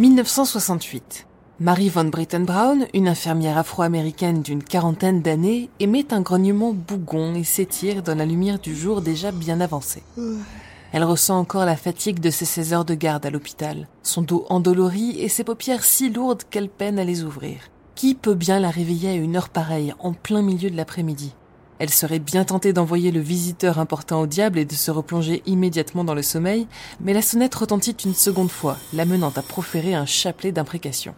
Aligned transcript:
1968. 0.00 1.26
Marie 1.60 1.90
Van 1.90 2.06
Britten 2.06 2.46
Brown, 2.46 2.86
une 2.94 3.06
infirmière 3.06 3.58
afro-américaine 3.58 4.40
d'une 4.40 4.64
quarantaine 4.64 5.20
d'années, 5.20 5.68
émet 5.78 6.14
un 6.14 6.22
grognement 6.22 6.72
bougon 6.72 7.34
et 7.34 7.44
s'étire 7.44 8.02
dans 8.02 8.14
la 8.14 8.24
lumière 8.24 8.58
du 8.58 8.74
jour 8.74 9.02
déjà 9.02 9.30
bien 9.30 9.60
avancée. 9.60 10.02
Elle 10.92 11.04
ressent 11.04 11.38
encore 11.38 11.66
la 11.66 11.76
fatigue 11.76 12.18
de 12.18 12.30
ses 12.30 12.46
16 12.46 12.72
heures 12.72 12.84
de 12.86 12.94
garde 12.94 13.26
à 13.26 13.30
l'hôpital, 13.30 13.88
son 14.02 14.22
dos 14.22 14.46
endolori 14.48 15.20
et 15.20 15.28
ses 15.28 15.44
paupières 15.44 15.84
si 15.84 16.08
lourdes 16.08 16.44
qu'elle 16.48 16.70
peine 16.70 16.98
à 16.98 17.04
les 17.04 17.22
ouvrir. 17.22 17.58
Qui 17.94 18.14
peut 18.14 18.32
bien 18.32 18.58
la 18.58 18.70
réveiller 18.70 19.10
à 19.10 19.14
une 19.16 19.36
heure 19.36 19.50
pareille, 19.50 19.92
en 19.98 20.14
plein 20.14 20.40
milieu 20.40 20.70
de 20.70 20.76
l'après-midi? 20.78 21.34
Elle 21.80 21.88
serait 21.88 22.18
bien 22.18 22.44
tentée 22.44 22.74
d'envoyer 22.74 23.10
le 23.10 23.20
visiteur 23.20 23.78
important 23.78 24.20
au 24.20 24.26
diable 24.26 24.58
et 24.58 24.66
de 24.66 24.74
se 24.74 24.90
replonger 24.90 25.42
immédiatement 25.46 26.04
dans 26.04 26.14
le 26.14 26.22
sommeil, 26.22 26.66
mais 27.00 27.14
la 27.14 27.22
sonnette 27.22 27.54
retentit 27.54 27.96
une 28.04 28.14
seconde 28.14 28.50
fois, 28.50 28.76
l'amenant 28.92 29.32
à 29.34 29.40
proférer 29.40 29.94
un 29.94 30.04
chapelet 30.04 30.52
d'imprécations. 30.52 31.14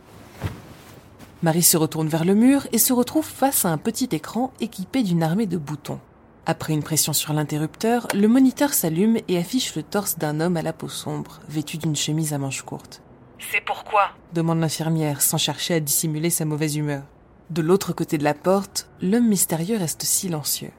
Marie 1.43 1.65
se 1.65 1.77
retourne 1.77 2.07
vers 2.07 2.25
le 2.25 2.37
mur 2.37 2.69
et 2.71 2.79
se 2.79 2.93
retrouve 2.93 3.27
face 3.27 3.65
à 3.65 3.71
un 3.71 3.77
petit 3.77 4.09
écran 4.13 4.53
équipé 4.61 5.03
d'une 5.03 5.25
armée 5.25 5.47
de 5.47 5.59
boutons. 5.59 5.99
Après 6.47 6.73
une 6.73 6.85
pression 6.85 7.13
sur 7.13 7.33
l'interrupteur, 7.33 8.07
le 8.15 8.29
moniteur 8.29 8.73
s'allume 8.73 9.19
et 9.27 9.39
affiche 9.39 9.75
le 9.75 9.83
torse 9.83 10.17
d'un 10.17 10.39
homme 10.41 10.57
à 10.57 10.63
la 10.63 10.73
peau 10.73 10.89
sombre, 10.89 11.41
vêtu 11.49 11.77
d'une 11.77 11.97
chemise 11.97 12.35
à 12.35 12.39
manches 12.39 12.63
courtes. 12.63 13.03
C'est 13.41 13.65
pourquoi? 13.65 14.11
demande 14.33 14.61
l'infirmière 14.61 15.23
sans 15.23 15.39
chercher 15.39 15.75
à 15.75 15.81
dissimuler 15.81 16.31
sa 16.31 16.45
mauvaise 16.45 16.77
humeur. 16.77 17.03
De 17.53 17.61
l'autre 17.61 17.93
côté 17.93 18.17
de 18.17 18.25
la 18.25 18.33
porte, 18.33 18.89
l'homme 19.03 19.29
mystérieux 19.29 19.77
reste 19.77 20.05
silencieux. 20.05 20.71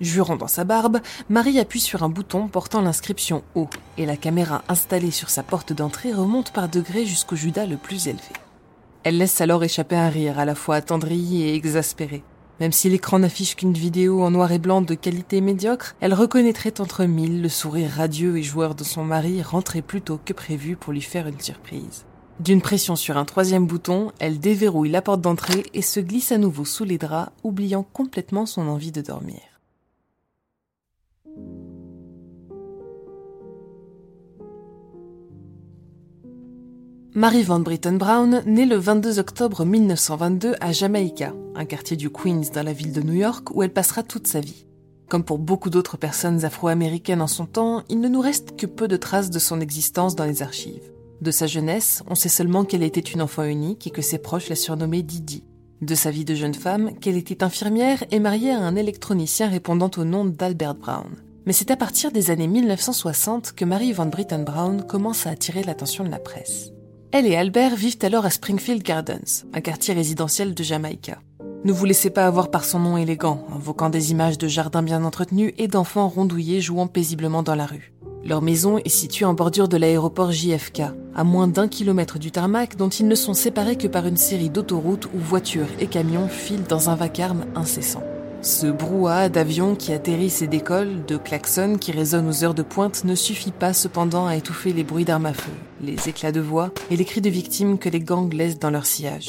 Jurant 0.00 0.36
dans 0.36 0.48
sa 0.48 0.64
barbe, 0.64 1.00
Marie 1.28 1.58
appuie 1.58 1.80
sur 1.80 2.02
un 2.02 2.08
bouton 2.08 2.48
portant 2.48 2.80
l'inscription 2.80 3.44
haut 3.54 3.68
et 3.98 4.06
la 4.06 4.16
caméra 4.16 4.62
installée 4.68 5.10
sur 5.10 5.28
sa 5.28 5.42
porte 5.42 5.74
d'entrée 5.74 6.14
remonte 6.14 6.50
par 6.50 6.70
degrés 6.70 7.04
jusqu'au 7.04 7.36
Judas 7.36 7.66
le 7.66 7.76
plus 7.76 8.08
élevé. 8.08 8.22
Elle 9.02 9.18
laisse 9.18 9.42
alors 9.42 9.64
échapper 9.64 9.96
un 9.96 10.08
rire 10.08 10.38
à 10.38 10.46
la 10.46 10.54
fois 10.54 10.76
attendri 10.76 11.42
et 11.42 11.54
exaspéré. 11.54 12.22
Même 12.58 12.72
si 12.72 12.88
l'écran 12.88 13.18
n'affiche 13.18 13.54
qu'une 13.54 13.74
vidéo 13.74 14.22
en 14.22 14.30
noir 14.30 14.50
et 14.50 14.58
blanc 14.58 14.80
de 14.80 14.94
qualité 14.94 15.42
médiocre, 15.42 15.94
elle 16.00 16.14
reconnaîtrait 16.14 16.80
entre 16.80 17.04
mille 17.04 17.42
le 17.42 17.50
sourire 17.50 17.90
radieux 17.90 18.38
et 18.38 18.42
joueur 18.42 18.74
de 18.74 18.84
son 18.84 19.04
mari 19.04 19.42
rentré 19.42 19.82
plus 19.82 20.00
tôt 20.00 20.18
que 20.24 20.32
prévu 20.32 20.76
pour 20.76 20.94
lui 20.94 21.02
faire 21.02 21.26
une 21.26 21.40
surprise. 21.40 22.06
D'une 22.40 22.60
pression 22.60 22.96
sur 22.96 23.16
un 23.16 23.24
troisième 23.24 23.66
bouton, 23.66 24.10
elle 24.18 24.40
déverrouille 24.40 24.90
la 24.90 25.02
porte 25.02 25.20
d'entrée 25.20 25.64
et 25.72 25.82
se 25.82 26.00
glisse 26.00 26.32
à 26.32 26.38
nouveau 26.38 26.64
sous 26.64 26.84
les 26.84 26.98
draps, 26.98 27.30
oubliant 27.44 27.86
complètement 27.92 28.44
son 28.44 28.66
envie 28.66 28.90
de 28.90 29.02
dormir. 29.02 29.40
Marie 37.16 37.44
Van 37.44 37.60
Britten 37.60 37.96
Brown 37.96 38.42
naît 38.44 38.66
le 38.66 38.74
22 38.74 39.20
octobre 39.20 39.64
1922 39.64 40.56
à 40.60 40.72
Jamaïca, 40.72 41.32
un 41.54 41.64
quartier 41.64 41.96
du 41.96 42.10
Queens 42.10 42.50
dans 42.52 42.64
la 42.64 42.72
ville 42.72 42.92
de 42.92 43.02
New 43.02 43.12
York 43.12 43.54
où 43.54 43.62
elle 43.62 43.72
passera 43.72 44.02
toute 44.02 44.26
sa 44.26 44.40
vie. 44.40 44.66
Comme 45.08 45.22
pour 45.22 45.38
beaucoup 45.38 45.70
d'autres 45.70 45.96
personnes 45.96 46.44
afro-américaines 46.44 47.22
en 47.22 47.28
son 47.28 47.46
temps, 47.46 47.84
il 47.88 48.00
ne 48.00 48.08
nous 48.08 48.20
reste 48.20 48.56
que 48.56 48.66
peu 48.66 48.88
de 48.88 48.96
traces 48.96 49.30
de 49.30 49.38
son 49.38 49.60
existence 49.60 50.16
dans 50.16 50.24
les 50.24 50.42
archives. 50.42 50.93
De 51.24 51.30
sa 51.30 51.46
jeunesse, 51.46 52.02
on 52.06 52.14
sait 52.14 52.28
seulement 52.28 52.66
qu'elle 52.66 52.82
était 52.82 53.00
une 53.00 53.22
enfant 53.22 53.44
unique 53.44 53.86
et 53.86 53.90
que 53.90 54.02
ses 54.02 54.18
proches 54.18 54.50
la 54.50 54.56
surnommaient 54.56 55.00
Didi. 55.00 55.42
De 55.80 55.94
sa 55.94 56.10
vie 56.10 56.26
de 56.26 56.34
jeune 56.34 56.52
femme, 56.52 56.98
qu'elle 56.98 57.16
était 57.16 57.42
infirmière 57.42 58.04
et 58.10 58.20
mariée 58.20 58.50
à 58.50 58.58
un 58.58 58.76
électronicien 58.76 59.48
répondant 59.48 59.90
au 59.96 60.04
nom 60.04 60.26
d'Albert 60.26 60.74
Brown. 60.74 61.16
Mais 61.46 61.54
c'est 61.54 61.70
à 61.70 61.78
partir 61.78 62.12
des 62.12 62.30
années 62.30 62.46
1960 62.46 63.52
que 63.52 63.64
Marie 63.64 63.94
Van 63.94 64.04
Britten 64.04 64.44
Brown 64.44 64.86
commence 64.86 65.26
à 65.26 65.30
attirer 65.30 65.62
l'attention 65.62 66.04
de 66.04 66.10
la 66.10 66.18
presse. 66.18 66.72
Elle 67.10 67.26
et 67.26 67.36
Albert 67.36 67.74
vivent 67.74 67.96
alors 68.02 68.26
à 68.26 68.30
Springfield 68.30 68.82
Gardens, 68.82 69.46
un 69.54 69.62
quartier 69.62 69.94
résidentiel 69.94 70.52
de 70.52 70.62
Jamaïca. 70.62 71.22
Ne 71.64 71.72
vous 71.72 71.86
laissez 71.86 72.10
pas 72.10 72.26
avoir 72.26 72.50
par 72.50 72.66
son 72.66 72.80
nom 72.80 72.98
élégant, 72.98 73.46
invoquant 73.50 73.88
des 73.88 74.10
images 74.10 74.36
de 74.36 74.46
jardins 74.46 74.82
bien 74.82 75.02
entretenus 75.02 75.54
et 75.56 75.68
d'enfants 75.68 76.10
rondouillés 76.10 76.60
jouant 76.60 76.86
paisiblement 76.86 77.42
dans 77.42 77.54
la 77.54 77.64
rue. 77.64 77.93
Leur 78.26 78.40
maison 78.40 78.78
est 78.78 78.88
située 78.88 79.26
en 79.26 79.34
bordure 79.34 79.68
de 79.68 79.76
l'aéroport 79.76 80.32
JFK, 80.32 80.80
à 81.14 81.24
moins 81.24 81.46
d'un 81.46 81.68
kilomètre 81.68 82.18
du 82.18 82.30
tarmac 82.30 82.76
dont 82.76 82.88
ils 82.88 83.06
ne 83.06 83.14
sont 83.14 83.34
séparés 83.34 83.76
que 83.76 83.86
par 83.86 84.06
une 84.06 84.16
série 84.16 84.48
d'autoroutes 84.48 85.06
où 85.14 85.18
voitures 85.18 85.68
et 85.78 85.88
camions 85.88 86.28
filent 86.28 86.64
dans 86.66 86.88
un 86.88 86.94
vacarme 86.94 87.44
incessant. 87.54 88.02
Ce 88.40 88.66
brouhaha 88.66 89.28
d'avions 89.28 89.74
qui 89.74 89.92
atterrissent 89.92 90.40
et 90.40 90.46
décollent, 90.46 91.04
de 91.06 91.18
klaxons 91.18 91.76
qui 91.78 91.92
résonnent 91.92 92.28
aux 92.28 92.44
heures 92.44 92.54
de 92.54 92.62
pointe 92.62 93.04
ne 93.04 93.14
suffit 93.14 93.52
pas 93.52 93.74
cependant 93.74 94.26
à 94.26 94.36
étouffer 94.36 94.72
les 94.72 94.84
bruits 94.84 95.04
d'armes 95.04 95.26
à 95.26 95.34
feu, 95.34 95.52
les 95.82 96.08
éclats 96.08 96.32
de 96.32 96.40
voix 96.40 96.70
et 96.90 96.96
les 96.96 97.04
cris 97.04 97.20
de 97.20 97.30
victimes 97.30 97.78
que 97.78 97.90
les 97.90 98.00
gangs 98.00 98.32
laissent 98.32 98.58
dans 98.58 98.70
leur 98.70 98.86
sillage. 98.86 99.26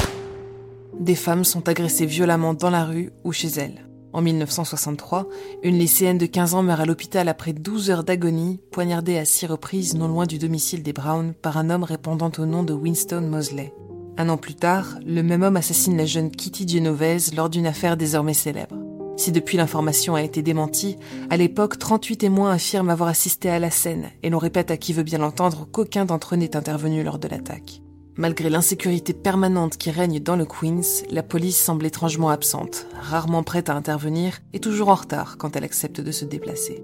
Des 1.00 1.16
femmes 1.16 1.44
sont 1.44 1.68
agressées 1.68 2.06
violemment 2.06 2.54
dans 2.54 2.70
la 2.70 2.86
rue 2.86 3.12
ou 3.26 3.34
chez 3.34 3.50
elles. 3.58 3.86
En 4.16 4.22
1963, 4.22 5.28
une 5.62 5.78
lycéenne 5.78 6.18
de 6.18 6.26
15 6.26 6.54
ans 6.54 6.64
meurt 6.64 6.80
à 6.80 6.86
l'hôpital 6.86 7.28
après 7.28 7.52
12 7.52 7.90
heures 7.90 8.06
d'agonie, 8.06 8.62
poignardée 8.72 9.18
à 9.18 9.26
six 9.26 9.46
reprises 9.46 9.94
non 9.94 10.08
loin 10.08 10.26
du 10.26 10.38
domicile 10.38 10.84
des 10.84 10.94
Brown 10.94 11.34
par 11.34 11.58
un 11.58 11.70
homme 11.70 11.84
répondant 11.84 12.32
au 12.38 12.46
nom 12.46 12.64
de 12.64 12.72
Winston 12.72 13.28
Mosley. 13.30 13.74
Un 14.16 14.30
an 14.30 14.38
plus 14.38 14.56
tard, 14.56 15.00
le 15.06 15.22
même 15.22 15.44
homme 15.44 15.58
assassine 15.58 15.98
la 15.98 16.06
jeune 16.06 16.32
Kitty 16.32 16.66
Genovese 16.66 17.36
lors 17.36 17.50
d'une 17.50 17.68
affaire 17.68 17.98
désormais 17.98 18.34
célèbre. 18.34 18.78
Si 19.18 19.34
depuis 19.34 19.58
l'information 19.58 20.16
a 20.16 20.24
été 20.24 20.42
démentie, 20.42 20.96
à 21.30 21.36
l'époque, 21.36 21.78
38 21.78 22.16
témoins 22.16 22.52
affirment 22.54 22.92
avoir 22.92 23.10
assisté 23.10 23.50
à 23.50 23.60
la 23.60 23.70
scène 23.70 24.12
et 24.24 24.30
l'on 24.30 24.40
répète 24.40 24.72
à 24.72 24.78
qui 24.78 24.94
veut 24.94 25.04
bien 25.04 25.20
l'entendre 25.20 25.68
qu'aucun 25.70 26.06
d'entre 26.06 26.36
eux 26.36 26.38
n'est 26.38 26.56
intervenu 26.56 27.04
lors 27.04 27.20
de 27.20 27.28
l'attaque. 27.28 27.82
Malgré 28.18 28.50
l'insécurité 28.50 29.14
permanente 29.14 29.76
qui 29.76 29.92
règne 29.92 30.22
dans 30.22 30.38
le 30.38 30.46
Queens, 30.46 31.04
la 31.12 31.22
police 31.22 31.62
semble 31.62 31.86
étrangement 31.86 32.30
absente, 32.30 32.88
rarement 32.98 33.44
prête 33.44 33.70
à 33.70 33.76
intervenir 33.76 34.40
et 34.54 34.60
toujours 34.60 34.88
en 34.88 34.96
retard 34.96 35.38
quand 35.38 35.58
elle 35.58 35.66
accepte 35.66 36.00
de 36.00 36.12
se 36.14 36.24
déplacer. 36.24 36.82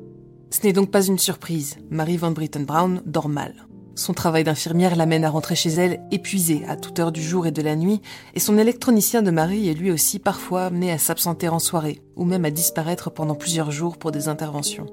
Ce 0.49 0.61
n'est 0.63 0.73
donc 0.73 0.91
pas 0.91 1.05
une 1.05 1.17
surprise, 1.17 1.77
Marie 1.89 2.17
Van 2.17 2.31
Britten 2.31 2.65
Brown 2.65 3.01
dort 3.05 3.29
mal. 3.29 3.53
Son 3.95 4.13
travail 4.13 4.43
d'infirmière 4.43 4.97
l'amène 4.97 5.23
à 5.23 5.29
rentrer 5.29 5.55
chez 5.55 5.69
elle 5.69 6.01
épuisée 6.11 6.65
à 6.67 6.75
toute 6.75 6.99
heure 6.99 7.13
du 7.13 7.23
jour 7.23 7.47
et 7.47 7.51
de 7.51 7.61
la 7.61 7.77
nuit, 7.77 8.01
et 8.35 8.41
son 8.41 8.57
électronicien 8.57 9.21
de 9.21 9.31
mari 9.31 9.69
est 9.69 9.73
lui 9.73 9.91
aussi 9.91 10.19
parfois 10.19 10.65
amené 10.65 10.91
à 10.91 10.97
s'absenter 10.97 11.47
en 11.47 11.59
soirée, 11.59 12.01
ou 12.17 12.25
même 12.25 12.43
à 12.43 12.51
disparaître 12.51 13.09
pendant 13.09 13.35
plusieurs 13.35 13.71
jours 13.71 13.97
pour 13.97 14.11
des 14.11 14.27
interventions. 14.27 14.87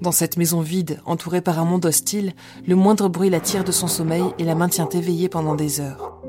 Dans 0.00 0.12
cette 0.12 0.36
maison 0.36 0.60
vide, 0.60 1.00
entourée 1.06 1.40
par 1.40 1.58
un 1.58 1.64
monde 1.64 1.86
hostile, 1.86 2.32
le 2.66 2.74
moindre 2.74 3.08
bruit 3.08 3.30
la 3.30 3.40
tire 3.40 3.64
de 3.64 3.72
son 3.72 3.86
sommeil 3.86 4.24
et 4.38 4.44
la 4.44 4.54
maintient 4.54 4.88
éveillée 4.88 5.28
pendant 5.28 5.54
des 5.54 5.80
heures. 5.80 6.20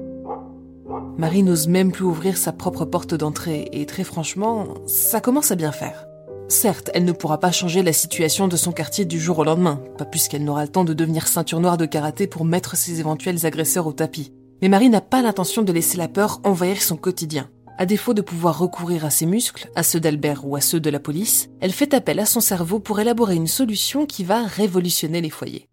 Marie 1.17 1.43
n'ose 1.43 1.67
même 1.67 1.91
plus 1.91 2.05
ouvrir 2.05 2.37
sa 2.37 2.51
propre 2.51 2.85
porte 2.85 3.15
d'entrée, 3.15 3.69
et 3.71 3.85
très 3.85 4.03
franchement, 4.03 4.67
ça 4.85 5.21
commence 5.21 5.51
à 5.51 5.55
bien 5.55 5.71
faire. 5.71 6.05
Certes, 6.47 6.91
elle 6.93 7.05
ne 7.05 7.11
pourra 7.11 7.39
pas 7.39 7.51
changer 7.51 7.81
la 7.81 7.93
situation 7.93 8.47
de 8.47 8.55
son 8.55 8.71
quartier 8.71 9.05
du 9.05 9.19
jour 9.19 9.39
au 9.39 9.43
lendemain, 9.43 9.81
pas 9.97 10.05
plus 10.05 10.27
qu'elle 10.27 10.43
n'aura 10.43 10.63
le 10.63 10.71
temps 10.71 10.83
de 10.83 10.93
devenir 10.93 11.27
ceinture 11.27 11.59
noire 11.59 11.77
de 11.77 11.85
karaté 11.85 12.27
pour 12.27 12.45
mettre 12.45 12.75
ses 12.75 12.99
éventuels 12.99 13.45
agresseurs 13.45 13.87
au 13.87 13.93
tapis. 13.93 14.31
Mais 14.61 14.69
Marie 14.69 14.89
n'a 14.89 15.01
pas 15.01 15.21
l'intention 15.21 15.63
de 15.63 15.71
laisser 15.71 15.97
la 15.97 16.07
peur 16.07 16.39
envahir 16.43 16.81
son 16.81 16.97
quotidien. 16.97 17.49
À 17.77 17.85
défaut 17.85 18.13
de 18.13 18.21
pouvoir 18.21 18.57
recourir 18.57 19.03
à 19.03 19.09
ses 19.09 19.25
muscles, 19.25 19.69
à 19.75 19.83
ceux 19.83 19.99
d'Albert 19.99 20.47
ou 20.47 20.55
à 20.55 20.61
ceux 20.61 20.79
de 20.79 20.89
la 20.89 20.99
police, 20.99 21.49
elle 21.59 21.73
fait 21.73 21.93
appel 21.93 22.19
à 22.19 22.25
son 22.25 22.39
cerveau 22.39 22.79
pour 22.79 23.01
élaborer 23.01 23.35
une 23.35 23.47
solution 23.47 24.05
qui 24.05 24.23
va 24.23 24.45
révolutionner 24.45 25.19
les 25.19 25.29
foyers. 25.29 25.67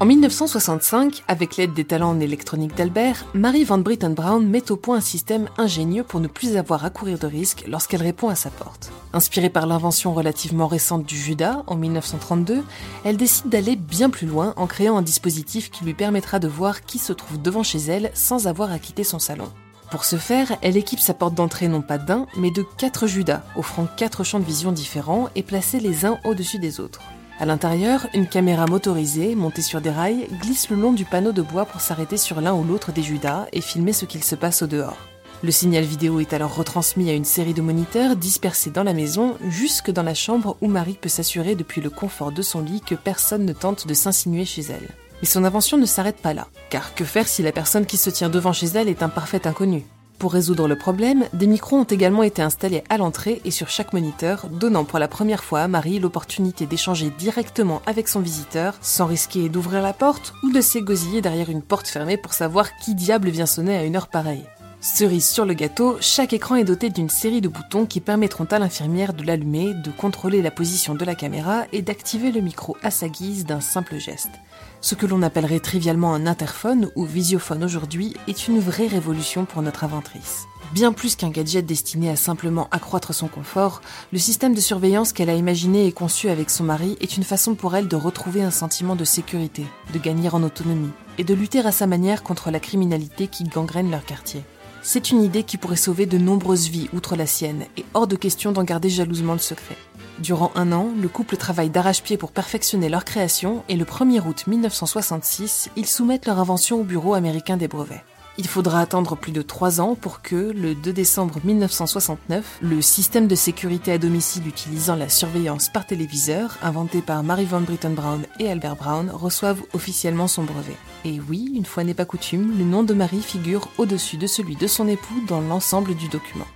En 0.00 0.06
1965, 0.06 1.22
avec 1.28 1.56
l'aide 1.56 1.74
des 1.74 1.84
talents 1.84 2.10
en 2.10 2.20
électronique 2.20 2.74
d'Albert, 2.74 3.24
Marie 3.34 3.62
Van 3.62 3.78
Britten 3.78 4.14
Brown 4.14 4.44
met 4.44 4.72
au 4.72 4.76
point 4.76 4.96
un 4.96 5.00
système 5.00 5.48
ingénieux 5.56 6.02
pour 6.02 6.18
ne 6.18 6.26
plus 6.26 6.56
avoir 6.56 6.84
à 6.84 6.90
courir 6.90 7.20
de 7.20 7.28
risques 7.28 7.64
lorsqu'elle 7.68 8.02
répond 8.02 8.28
à 8.28 8.34
sa 8.34 8.50
porte. 8.50 8.90
Inspirée 9.14 9.50
par 9.50 9.66
l'invention 9.66 10.14
relativement 10.14 10.66
récente 10.66 11.04
du 11.04 11.16
Judas 11.16 11.64
en 11.66 11.76
1932, 11.76 12.64
elle 13.04 13.18
décide 13.18 13.50
d'aller 13.50 13.76
bien 13.76 14.08
plus 14.08 14.26
loin 14.26 14.54
en 14.56 14.66
créant 14.66 14.96
un 14.96 15.02
dispositif 15.02 15.70
qui 15.70 15.84
lui 15.84 15.92
permettra 15.92 16.38
de 16.38 16.48
voir 16.48 16.84
qui 16.86 16.98
se 16.98 17.12
trouve 17.12 17.40
devant 17.40 17.62
chez 17.62 17.78
elle 17.78 18.10
sans 18.14 18.46
avoir 18.46 18.72
à 18.72 18.78
quitter 18.78 19.04
son 19.04 19.18
salon. 19.18 19.52
Pour 19.90 20.06
ce 20.06 20.16
faire, 20.16 20.56
elle 20.62 20.78
équipe 20.78 21.00
sa 21.00 21.12
porte 21.12 21.34
d'entrée 21.34 21.68
non 21.68 21.82
pas 21.82 21.98
d'un, 21.98 22.26
mais 22.38 22.50
de 22.50 22.64
quatre 22.78 23.06
Judas, 23.06 23.42
offrant 23.56 23.86
quatre 23.98 24.24
champs 24.24 24.40
de 24.40 24.44
vision 24.44 24.72
différents 24.72 25.28
et 25.34 25.42
placés 25.42 25.80
les 25.80 26.06
uns 26.06 26.18
au-dessus 26.24 26.58
des 26.58 26.80
autres. 26.80 27.02
À 27.38 27.44
l'intérieur, 27.44 28.06
une 28.14 28.26
caméra 28.26 28.64
motorisée, 28.66 29.34
montée 29.34 29.60
sur 29.60 29.82
des 29.82 29.90
rails, 29.90 30.28
glisse 30.40 30.70
le 30.70 30.76
long 30.76 30.92
du 30.92 31.04
panneau 31.04 31.32
de 31.32 31.42
bois 31.42 31.66
pour 31.66 31.82
s'arrêter 31.82 32.16
sur 32.16 32.40
l'un 32.40 32.54
ou 32.54 32.64
l'autre 32.64 32.92
des 32.92 33.02
Judas 33.02 33.46
et 33.52 33.60
filmer 33.60 33.92
ce 33.92 34.06
qu'il 34.06 34.24
se 34.24 34.34
passe 34.34 34.62
au 34.62 34.66
dehors. 34.66 34.96
Le 35.44 35.50
signal 35.50 35.82
vidéo 35.82 36.20
est 36.20 36.34
alors 36.34 36.54
retransmis 36.54 37.10
à 37.10 37.14
une 37.14 37.24
série 37.24 37.52
de 37.52 37.62
moniteurs 37.62 38.14
dispersés 38.14 38.70
dans 38.70 38.84
la 38.84 38.92
maison, 38.92 39.36
jusque 39.48 39.90
dans 39.90 40.04
la 40.04 40.14
chambre 40.14 40.56
où 40.60 40.68
Marie 40.68 40.96
peut 41.00 41.08
s'assurer 41.08 41.56
depuis 41.56 41.80
le 41.80 41.90
confort 41.90 42.30
de 42.30 42.42
son 42.42 42.60
lit 42.60 42.80
que 42.80 42.94
personne 42.94 43.44
ne 43.44 43.52
tente 43.52 43.88
de 43.88 43.94
s'insinuer 43.94 44.44
chez 44.44 44.62
elle. 44.62 44.88
Mais 45.20 45.26
son 45.26 45.42
invention 45.42 45.78
ne 45.78 45.86
s'arrête 45.86 46.18
pas 46.18 46.32
là, 46.32 46.46
car 46.70 46.94
que 46.94 47.04
faire 47.04 47.26
si 47.26 47.42
la 47.42 47.50
personne 47.50 47.86
qui 47.86 47.96
se 47.96 48.08
tient 48.08 48.28
devant 48.28 48.52
chez 48.52 48.66
elle 48.66 48.88
est 48.88 49.02
un 49.02 49.08
parfait 49.08 49.44
inconnu? 49.48 49.84
Pour 50.20 50.32
résoudre 50.32 50.68
le 50.68 50.78
problème, 50.78 51.24
des 51.32 51.48
micros 51.48 51.78
ont 51.78 51.84
également 51.84 52.22
été 52.22 52.40
installés 52.40 52.84
à 52.88 52.96
l'entrée 52.96 53.40
et 53.44 53.50
sur 53.50 53.68
chaque 53.68 53.92
moniteur, 53.92 54.46
donnant 54.48 54.84
pour 54.84 55.00
la 55.00 55.08
première 55.08 55.42
fois 55.42 55.62
à 55.62 55.68
Marie 55.68 55.98
l'opportunité 55.98 56.66
d'échanger 56.66 57.10
directement 57.18 57.82
avec 57.86 58.06
son 58.06 58.20
visiteur, 58.20 58.76
sans 58.80 59.06
risquer 59.06 59.48
d'ouvrir 59.48 59.82
la 59.82 59.92
porte 59.92 60.34
ou 60.44 60.52
de 60.52 60.60
s'égosiller 60.60 61.20
derrière 61.20 61.50
une 61.50 61.62
porte 61.62 61.88
fermée 61.88 62.16
pour 62.16 62.32
savoir 62.32 62.76
qui 62.76 62.94
diable 62.94 63.30
vient 63.30 63.46
sonner 63.46 63.76
à 63.76 63.82
une 63.82 63.96
heure 63.96 64.06
pareille. 64.06 64.44
Cerise 64.84 65.30
sur 65.30 65.44
le 65.44 65.54
gâteau, 65.54 65.96
chaque 66.00 66.32
écran 66.32 66.56
est 66.56 66.64
doté 66.64 66.90
d'une 66.90 67.08
série 67.08 67.40
de 67.40 67.46
boutons 67.46 67.86
qui 67.86 68.00
permettront 68.00 68.46
à 68.46 68.58
l'infirmière 68.58 69.14
de 69.14 69.22
l'allumer, 69.22 69.74
de 69.74 69.92
contrôler 69.92 70.42
la 70.42 70.50
position 70.50 70.96
de 70.96 71.04
la 71.04 71.14
caméra 71.14 71.66
et 71.70 71.82
d'activer 71.82 72.32
le 72.32 72.40
micro 72.40 72.76
à 72.82 72.90
sa 72.90 73.08
guise 73.08 73.46
d'un 73.46 73.60
simple 73.60 73.98
geste. 73.98 74.32
Ce 74.80 74.96
que 74.96 75.06
l'on 75.06 75.22
appellerait 75.22 75.60
trivialement 75.60 76.14
un 76.14 76.26
interphone 76.26 76.90
ou 76.96 77.04
visiophone 77.04 77.62
aujourd'hui 77.62 78.14
est 78.26 78.48
une 78.48 78.58
vraie 78.58 78.88
révolution 78.88 79.44
pour 79.44 79.62
notre 79.62 79.84
inventrice. 79.84 80.46
Bien 80.72 80.92
plus 80.92 81.14
qu'un 81.14 81.30
gadget 81.30 81.64
destiné 81.64 82.10
à 82.10 82.16
simplement 82.16 82.66
accroître 82.72 83.14
son 83.14 83.28
confort, 83.28 83.82
le 84.12 84.18
système 84.18 84.54
de 84.54 84.60
surveillance 84.60 85.12
qu'elle 85.12 85.30
a 85.30 85.34
imaginé 85.34 85.86
et 85.86 85.92
conçu 85.92 86.28
avec 86.28 86.50
son 86.50 86.64
mari 86.64 86.96
est 87.00 87.16
une 87.16 87.22
façon 87.22 87.54
pour 87.54 87.76
elle 87.76 87.86
de 87.86 87.94
retrouver 87.94 88.42
un 88.42 88.50
sentiment 88.50 88.96
de 88.96 89.04
sécurité, 89.04 89.64
de 89.92 89.98
gagner 90.00 90.28
en 90.30 90.42
autonomie 90.42 90.90
et 91.18 91.24
de 91.24 91.34
lutter 91.34 91.60
à 91.60 91.70
sa 91.70 91.86
manière 91.86 92.24
contre 92.24 92.50
la 92.50 92.58
criminalité 92.58 93.28
qui 93.28 93.44
gangrène 93.44 93.88
leur 93.88 94.04
quartier. 94.04 94.42
C'est 94.84 95.10
une 95.10 95.22
idée 95.22 95.44
qui 95.44 95.58
pourrait 95.58 95.76
sauver 95.76 96.06
de 96.06 96.18
nombreuses 96.18 96.68
vies 96.68 96.88
outre 96.92 97.14
la 97.14 97.26
sienne, 97.26 97.66
et 97.76 97.84
hors 97.94 98.08
de 98.08 98.16
question 98.16 98.50
d'en 98.50 98.64
garder 98.64 98.90
jalousement 98.90 99.34
le 99.34 99.38
secret. 99.38 99.76
Durant 100.18 100.50
un 100.56 100.72
an, 100.72 100.88
le 101.00 101.08
couple 101.08 101.36
travaille 101.36 101.70
d'arrache-pied 101.70 102.16
pour 102.16 102.32
perfectionner 102.32 102.88
leur 102.88 103.04
création 103.04 103.62
et 103.68 103.76
le 103.76 103.84
1er 103.84 104.26
août 104.26 104.44
1966, 104.48 105.70
ils 105.76 105.86
soumettent 105.86 106.26
leur 106.26 106.40
invention 106.40 106.80
au 106.80 106.84
Bureau 106.84 107.14
américain 107.14 107.56
des 107.56 107.68
brevets. 107.68 108.04
Il 108.38 108.48
faudra 108.48 108.80
attendre 108.80 109.14
plus 109.14 109.32
de 109.32 109.42
trois 109.42 109.82
ans 109.82 109.94
pour 109.94 110.22
que, 110.22 110.52
le 110.52 110.74
2 110.74 110.94
décembre 110.94 111.38
1969, 111.44 112.60
le 112.62 112.80
système 112.80 113.26
de 113.26 113.34
sécurité 113.34 113.92
à 113.92 113.98
domicile 113.98 114.48
utilisant 114.48 114.96
la 114.96 115.10
surveillance 115.10 115.68
par 115.68 115.86
téléviseur, 115.86 116.56
inventé 116.62 117.02
par 117.02 117.22
Mary 117.22 117.44
Van 117.44 117.60
Britton 117.60 117.90
Brown 117.90 118.22
et 118.38 118.50
Albert 118.50 118.76
Brown, 118.76 119.10
reçoive 119.10 119.60
officiellement 119.74 120.28
son 120.28 120.44
brevet. 120.44 120.76
Et 121.04 121.20
oui, 121.28 121.52
une 121.54 121.66
fois 121.66 121.84
n'est 121.84 121.92
pas 121.92 122.06
coutume, 122.06 122.56
le 122.56 122.64
nom 122.64 122.82
de 122.82 122.94
Marie 122.94 123.20
figure 123.20 123.68
au-dessus 123.76 124.16
de 124.16 124.26
celui 124.26 124.56
de 124.56 124.66
son 124.66 124.88
époux 124.88 125.20
dans 125.28 125.42
l'ensemble 125.42 125.94
du 125.94 126.08
document. 126.08 126.46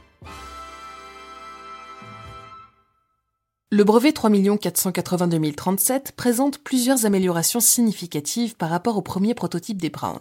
Le 3.70 3.84
brevet 3.84 4.12
3 4.12 4.30
482 4.56 5.52
037 5.52 6.12
présente 6.12 6.58
plusieurs 6.58 7.04
améliorations 7.04 7.60
significatives 7.60 8.56
par 8.56 8.70
rapport 8.70 8.96
au 8.96 9.02
premier 9.02 9.34
prototype 9.34 9.82
des 9.82 9.90
Brown. 9.90 10.20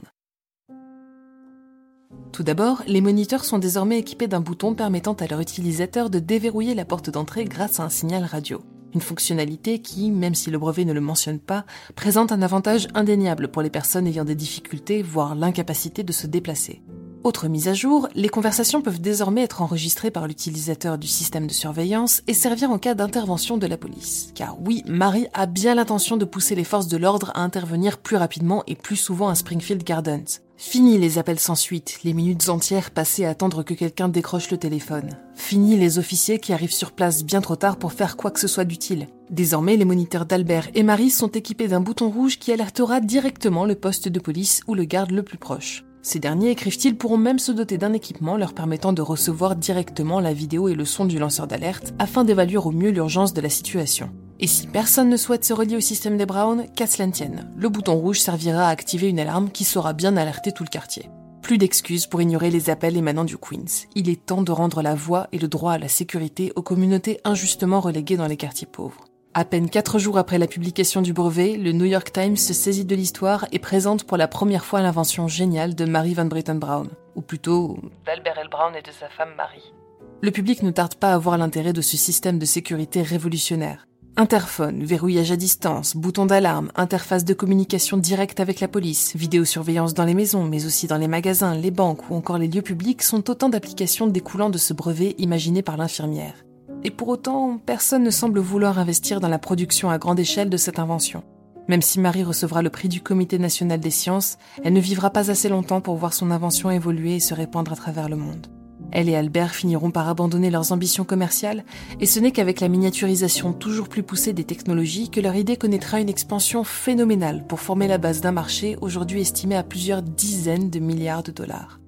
Tout 2.31 2.43
d'abord, 2.43 2.83
les 2.85 3.01
moniteurs 3.01 3.45
sont 3.45 3.59
désormais 3.59 3.99
équipés 3.99 4.27
d'un 4.27 4.41
bouton 4.41 4.75
permettant 4.75 5.13
à 5.13 5.27
leur 5.27 5.39
utilisateur 5.39 6.09
de 6.09 6.19
déverrouiller 6.19 6.75
la 6.75 6.85
porte 6.85 7.09
d'entrée 7.09 7.45
grâce 7.45 7.79
à 7.79 7.83
un 7.83 7.89
signal 7.89 8.25
radio. 8.25 8.61
Une 8.93 9.01
fonctionnalité 9.01 9.79
qui, 9.79 10.11
même 10.11 10.35
si 10.35 10.51
le 10.51 10.57
brevet 10.57 10.85
ne 10.85 10.93
le 10.93 11.01
mentionne 11.01 11.39
pas, 11.39 11.65
présente 11.95 12.31
un 12.31 12.41
avantage 12.41 12.87
indéniable 12.93 13.49
pour 13.49 13.61
les 13.61 13.69
personnes 13.69 14.07
ayant 14.07 14.25
des 14.25 14.35
difficultés, 14.35 15.01
voire 15.01 15.35
l'incapacité 15.35 16.03
de 16.03 16.11
se 16.11 16.27
déplacer. 16.27 16.81
Autre 17.25 17.47
mise 17.47 17.67
à 17.67 17.73
jour, 17.73 18.07
les 18.13 18.29
conversations 18.29 18.83
peuvent 18.83 19.01
désormais 19.01 19.41
être 19.41 19.63
enregistrées 19.63 20.11
par 20.11 20.27
l'utilisateur 20.27 20.99
du 20.99 21.07
système 21.07 21.47
de 21.47 21.53
surveillance 21.53 22.21
et 22.27 22.35
servir 22.35 22.69
en 22.69 22.77
cas 22.77 22.93
d'intervention 22.93 23.57
de 23.57 23.65
la 23.65 23.77
police. 23.77 24.29
Car 24.35 24.61
oui, 24.61 24.83
Marie 24.85 25.25
a 25.33 25.47
bien 25.47 25.73
l'intention 25.73 26.17
de 26.17 26.25
pousser 26.25 26.53
les 26.53 26.63
forces 26.63 26.87
de 26.87 26.97
l'ordre 26.97 27.31
à 27.33 27.41
intervenir 27.41 27.97
plus 27.97 28.15
rapidement 28.15 28.61
et 28.67 28.75
plus 28.75 28.95
souvent 28.95 29.27
à 29.27 29.33
Springfield 29.33 29.83
Gardens. 29.83 30.39
Fini 30.55 30.99
les 30.99 31.17
appels 31.17 31.39
sans 31.39 31.55
suite, 31.55 31.97
les 32.03 32.13
minutes 32.13 32.47
entières 32.49 32.91
passées 32.91 33.25
à 33.25 33.31
attendre 33.31 33.63
que 33.63 33.73
quelqu'un 33.73 34.07
décroche 34.07 34.51
le 34.51 34.57
téléphone. 34.57 35.17
Fini 35.33 35.77
les 35.77 35.97
officiers 35.97 36.37
qui 36.37 36.53
arrivent 36.53 36.71
sur 36.71 36.91
place 36.91 37.23
bien 37.23 37.41
trop 37.41 37.55
tard 37.55 37.77
pour 37.77 37.93
faire 37.93 38.17
quoi 38.17 38.29
que 38.29 38.39
ce 38.39 38.47
soit 38.47 38.65
d'utile. 38.65 39.07
Désormais, 39.31 39.77
les 39.77 39.85
moniteurs 39.85 40.27
d'Albert 40.27 40.69
et 40.75 40.83
Marie 40.83 41.09
sont 41.09 41.29
équipés 41.29 41.69
d'un 41.69 41.81
bouton 41.81 42.11
rouge 42.11 42.37
qui 42.37 42.51
alertera 42.51 42.99
directement 42.99 43.65
le 43.65 43.73
poste 43.73 44.09
de 44.09 44.19
police 44.19 44.61
ou 44.67 44.75
le 44.75 44.83
garde 44.83 45.09
le 45.09 45.23
plus 45.23 45.39
proche. 45.39 45.83
Ces 46.05 46.19
derniers, 46.19 46.51
écrivent-ils, 46.51 46.95
pourront 46.95 47.17
même 47.17 47.39
se 47.39 47.51
doter 47.51 47.79
d'un 47.79 47.91
équipement 47.91 48.37
leur 48.37 48.53
permettant 48.53 48.93
de 48.93 49.01
recevoir 49.01 49.55
directement 49.55 50.19
la 50.19 50.33
vidéo 50.33 50.69
et 50.69 50.75
le 50.75 50.85
son 50.85 51.05
du 51.05 51.17
lanceur 51.17 51.47
d'alerte 51.47 51.95
afin 51.97 52.23
d'évaluer 52.23 52.57
au 52.57 52.69
mieux 52.69 52.91
l'urgence 52.91 53.33
de 53.33 53.41
la 53.41 53.49
situation. 53.49 54.11
Et 54.39 54.45
si 54.45 54.67
personne 54.67 55.09
ne 55.09 55.17
souhaite 55.17 55.43
se 55.43 55.51
relier 55.51 55.77
au 55.77 55.79
système 55.79 56.15
des 56.15 56.27
Brown, 56.27 56.67
qu'à 56.75 56.85
cela 56.85 57.07
tienne, 57.07 57.51
le 57.57 57.69
bouton 57.69 57.95
rouge 57.95 58.19
servira 58.19 58.67
à 58.67 58.69
activer 58.69 59.09
une 59.09 59.19
alarme 59.19 59.49
qui 59.49 59.63
saura 59.63 59.93
bien 59.93 60.15
alerter 60.15 60.51
tout 60.51 60.63
le 60.63 60.69
quartier. 60.69 61.09
Plus 61.41 61.57
d'excuses 61.57 62.05
pour 62.05 62.21
ignorer 62.21 62.51
les 62.51 62.69
appels 62.69 62.97
émanant 62.97 63.25
du 63.25 63.37
Queens. 63.39 63.87
Il 63.95 64.07
est 64.07 64.27
temps 64.27 64.43
de 64.43 64.51
rendre 64.51 64.83
la 64.83 64.93
voix 64.93 65.27
et 65.31 65.39
le 65.39 65.47
droit 65.47 65.71
à 65.71 65.79
la 65.79 65.87
sécurité 65.87 66.53
aux 66.55 66.61
communautés 66.61 67.19
injustement 67.23 67.79
reléguées 67.79 68.17
dans 68.17 68.27
les 68.27 68.37
quartiers 68.37 68.67
pauvres. 68.71 69.05
À 69.37 69.43
peine 69.43 69.69
quatre 69.69 69.99
jours 69.99 70.17
après 70.17 70.37
la 70.37 70.47
publication 70.47 71.01
du 71.01 71.11
brevet, 71.11 71.57
le 71.57 71.73
New 71.73 71.83
York 71.83 72.09
Times 72.13 72.37
se 72.37 72.53
saisit 72.53 72.85
de 72.85 72.95
l'histoire 72.95 73.45
et 73.51 73.59
présente 73.59 74.05
pour 74.05 74.15
la 74.15 74.29
première 74.29 74.63
fois 74.63 74.79
l'invention 74.79 75.27
géniale 75.27 75.75
de 75.75 75.83
Mary 75.83 76.13
Van 76.13 76.23
Britton 76.23 76.55
Brown, 76.55 76.87
ou 77.15 77.21
plutôt 77.21 77.77
d'Albert 78.05 78.37
L. 78.37 78.47
Brown 78.49 78.73
et 78.77 78.81
de 78.81 78.91
sa 78.91 79.09
femme 79.09 79.35
Marie. 79.35 79.73
Le 80.21 80.31
public 80.31 80.63
ne 80.63 80.71
tarde 80.71 80.95
pas 80.95 81.13
à 81.13 81.17
voir 81.17 81.37
l'intérêt 81.37 81.73
de 81.73 81.81
ce 81.81 81.97
système 81.97 82.39
de 82.39 82.45
sécurité 82.45 83.01
révolutionnaire. 83.01 83.85
Interphone, 84.15 84.85
verrouillage 84.85 85.33
à 85.33 85.35
distance, 85.35 85.97
bouton 85.97 86.25
d'alarme, 86.25 86.71
interface 86.75 87.25
de 87.25 87.33
communication 87.33 87.97
directe 87.97 88.39
avec 88.39 88.61
la 88.61 88.69
police, 88.69 89.17
vidéosurveillance 89.17 89.93
dans 89.93 90.05
les 90.05 90.13
maisons, 90.13 90.45
mais 90.45 90.65
aussi 90.65 90.87
dans 90.87 90.95
les 90.95 91.09
magasins, 91.09 91.55
les 91.55 91.71
banques 91.71 92.09
ou 92.09 92.15
encore 92.15 92.37
les 92.37 92.47
lieux 92.47 92.61
publics 92.61 93.03
sont 93.03 93.29
autant 93.29 93.49
d'applications 93.49 94.07
découlant 94.07 94.49
de 94.49 94.57
ce 94.57 94.71
brevet 94.73 95.13
imaginé 95.17 95.61
par 95.61 95.75
l'infirmière. 95.75 96.44
Et 96.85 96.91
pour 96.91 97.07
autant, 97.07 97.57
personne 97.57 98.03
ne 98.03 98.11
semble 98.11 98.39
vouloir 98.39 98.77
investir 98.77 99.19
dans 99.19 99.27
la 99.27 99.39
production 99.39 99.89
à 99.89 99.97
grande 99.97 100.19
échelle 100.19 100.51
de 100.51 100.57
cette 100.57 100.77
invention. 100.77 101.23
Même 101.67 101.81
si 101.81 101.99
Marie 101.99 102.23
recevra 102.23 102.61
le 102.61 102.69
prix 102.69 102.89
du 102.89 103.01
Comité 103.01 103.39
national 103.39 103.79
des 103.79 103.89
sciences, 103.89 104.37
elle 104.63 104.73
ne 104.73 104.79
vivra 104.79 105.09
pas 105.09 105.31
assez 105.31 105.49
longtemps 105.49 105.81
pour 105.81 105.95
voir 105.95 106.13
son 106.13 106.29
invention 106.29 106.69
évoluer 106.69 107.15
et 107.15 107.19
se 107.19 107.33
répandre 107.33 107.73
à 107.73 107.75
travers 107.75 108.07
le 108.07 108.17
monde. 108.17 108.45
Elle 108.91 109.09
et 109.09 109.15
Albert 109.15 109.55
finiront 109.55 109.89
par 109.89 110.07
abandonner 110.07 110.51
leurs 110.51 110.73
ambitions 110.73 111.05
commerciales, 111.05 111.65
et 111.99 112.05
ce 112.05 112.19
n'est 112.19 112.31
qu'avec 112.31 112.59
la 112.59 112.67
miniaturisation 112.67 113.51
toujours 113.51 113.89
plus 113.89 114.03
poussée 114.03 114.33
des 114.33 114.43
technologies 114.43 115.09
que 115.09 115.21
leur 115.21 115.35
idée 115.35 115.57
connaîtra 115.57 115.99
une 115.99 116.09
expansion 116.09 116.63
phénoménale 116.63 117.47
pour 117.47 117.61
former 117.61 117.87
la 117.87 117.97
base 117.97 118.21
d'un 118.21 118.31
marché 118.31 118.77
aujourd'hui 118.81 119.21
estimé 119.21 119.55
à 119.55 119.63
plusieurs 119.63 120.03
dizaines 120.03 120.69
de 120.69 120.77
milliards 120.77 121.23
de 121.23 121.31
dollars. 121.31 121.79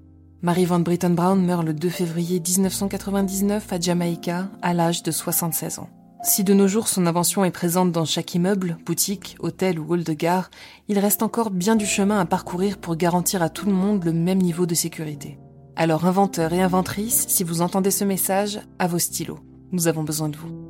Marie 0.43 0.65
Van 0.65 0.79
Britton 0.79 1.09
Brown 1.09 1.44
meurt 1.44 1.65
le 1.65 1.73
2 1.73 1.89
février 1.89 2.39
1999 2.39 3.73
à 3.73 3.79
Jamaïca, 3.79 4.49
à 4.61 4.75
l'âge 4.75 5.01
de 5.01 5.09
76 5.09 5.79
ans. 5.79 5.89
Si 6.23 6.44
de 6.44 6.53
nos 6.53 6.67
jours 6.67 6.87
son 6.87 7.07
invention 7.07 7.44
est 7.44 7.51
présente 7.51 7.91
dans 7.91 8.06
chaque 8.06 8.35
immeuble, 8.35 8.77
boutique, 8.85 9.35
hôtel 9.39 9.79
ou 9.79 9.91
hall 9.91 10.03
de 10.03 10.13
gare, 10.13 10.51
il 10.89 10.99
reste 10.99 11.23
encore 11.23 11.49
bien 11.49 11.75
du 11.75 11.87
chemin 11.87 12.19
à 12.19 12.25
parcourir 12.25 12.77
pour 12.77 12.97
garantir 12.97 13.41
à 13.41 13.49
tout 13.49 13.65
le 13.65 13.71
monde 13.71 14.06
le 14.06 14.13
même 14.13 14.37
niveau 14.37 14.67
de 14.67 14.75
sécurité. 14.75 15.39
Alors 15.75 16.06
inventeurs 16.06 16.53
et 16.53 16.61
inventrices, 16.61 17.25
si 17.27 17.44
vous 17.44 17.61
entendez 17.61 17.91
ce 17.91 18.03
message, 18.03 18.59
à 18.77 18.85
vos 18.85 18.99
stylos. 18.99 19.39
Nous 19.71 19.87
avons 19.87 20.03
besoin 20.03 20.29
de 20.29 20.37
vous. 20.37 20.67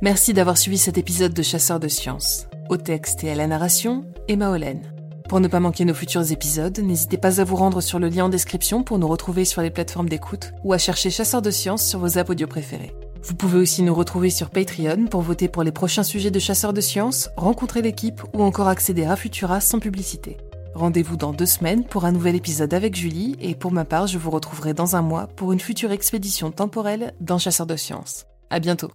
Merci 0.00 0.32
d'avoir 0.32 0.56
suivi 0.56 0.78
cet 0.78 0.96
épisode 0.96 1.34
de 1.34 1.42
Chasseurs 1.42 1.80
de 1.80 1.88
Sciences. 1.88 2.46
Au 2.68 2.76
texte 2.76 3.24
et 3.24 3.32
à 3.32 3.34
la 3.34 3.48
narration, 3.48 4.04
Emma 4.28 4.48
Hollen. 4.50 4.80
Pour 5.28 5.40
ne 5.40 5.48
pas 5.48 5.58
manquer 5.58 5.84
nos 5.84 5.92
futurs 5.92 6.30
épisodes, 6.30 6.78
n'hésitez 6.78 7.18
pas 7.18 7.40
à 7.40 7.44
vous 7.44 7.56
rendre 7.56 7.80
sur 7.80 7.98
le 7.98 8.08
lien 8.08 8.26
en 8.26 8.28
description 8.28 8.84
pour 8.84 9.00
nous 9.00 9.08
retrouver 9.08 9.44
sur 9.44 9.60
les 9.60 9.70
plateformes 9.70 10.08
d'écoute 10.08 10.52
ou 10.62 10.72
à 10.72 10.78
chercher 10.78 11.10
Chasseurs 11.10 11.42
de 11.42 11.50
Sciences 11.50 11.84
sur 11.84 11.98
vos 11.98 12.16
apps 12.16 12.30
audio 12.30 12.46
préférés. 12.46 12.94
Vous 13.24 13.34
pouvez 13.34 13.58
aussi 13.58 13.82
nous 13.82 13.92
retrouver 13.92 14.30
sur 14.30 14.50
Patreon 14.50 15.06
pour 15.06 15.22
voter 15.22 15.48
pour 15.48 15.64
les 15.64 15.72
prochains 15.72 16.04
sujets 16.04 16.30
de 16.30 16.38
Chasseurs 16.38 16.72
de 16.72 16.80
Sciences, 16.80 17.28
rencontrer 17.36 17.82
l'équipe 17.82 18.22
ou 18.34 18.44
encore 18.44 18.68
accéder 18.68 19.04
à 19.04 19.16
Futura 19.16 19.60
sans 19.60 19.80
publicité. 19.80 20.36
Rendez-vous 20.76 21.16
dans 21.16 21.32
deux 21.32 21.44
semaines 21.44 21.82
pour 21.82 22.04
un 22.04 22.12
nouvel 22.12 22.36
épisode 22.36 22.72
avec 22.72 22.94
Julie 22.94 23.34
et 23.40 23.56
pour 23.56 23.72
ma 23.72 23.84
part, 23.84 24.06
je 24.06 24.18
vous 24.18 24.30
retrouverai 24.30 24.74
dans 24.74 24.94
un 24.94 25.02
mois 25.02 25.26
pour 25.26 25.52
une 25.52 25.58
future 25.58 25.90
expédition 25.90 26.52
temporelle 26.52 27.14
dans 27.20 27.38
Chasseurs 27.38 27.66
de 27.66 27.74
Sciences. 27.74 28.26
À 28.48 28.60
bientôt. 28.60 28.92